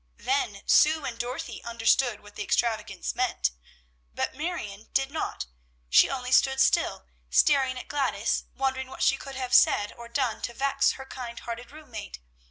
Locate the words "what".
2.21-2.35, 8.87-9.03